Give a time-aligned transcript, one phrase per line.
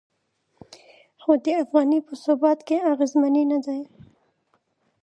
[1.21, 3.81] خو د افغانۍ په ثبات کې اغیزمنې نه دي.